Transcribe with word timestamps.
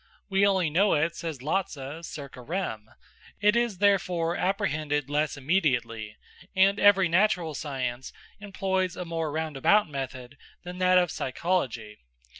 We 0.31 0.47
only 0.47 0.71
know 0.71 0.95
it, 0.95 1.15
says 1.15 1.43
Lotze, 1.43 2.07
circa 2.07 2.41
rem. 2.41 2.89
It 3.39 3.55
is 3.55 3.77
therefore 3.77 4.35
apprehended 4.35 5.11
less 5.11 5.37
immediately, 5.37 6.17
and 6.55 6.79
every 6.79 7.07
natural 7.07 7.53
science 7.53 8.11
employs 8.39 8.95
a 8.97 9.05
more 9.05 9.31
roundabout 9.31 9.87
method 9.87 10.37
than 10.63 10.79
that 10.79 10.97
of 10.97 11.11
psychology. 11.11 11.99